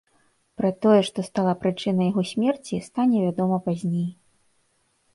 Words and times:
Пра 0.61 0.71
тое, 0.85 0.95
што 1.09 1.25
стала 1.27 1.53
прычынай 1.65 2.09
яго 2.13 2.21
смерці, 2.33 2.83
стане 2.89 3.17
вядома 3.29 3.57
пазней. 3.71 4.09